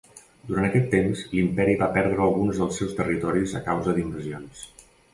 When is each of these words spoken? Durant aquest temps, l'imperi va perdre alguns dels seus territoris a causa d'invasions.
Durant 0.51 0.63
aquest 0.69 0.87
temps, 0.93 1.21
l'imperi 1.33 1.77
va 1.83 1.91
perdre 1.99 2.25
alguns 2.31 2.59
dels 2.65 2.83
seus 2.83 2.99
territoris 3.03 3.57
a 3.63 3.65
causa 3.71 3.99
d'invasions. 4.01 4.69